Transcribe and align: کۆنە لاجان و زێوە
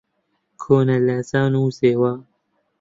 کۆنە 0.61 0.97
لاجان 1.05 1.53
و 1.55 1.63
زێوە 1.79 2.13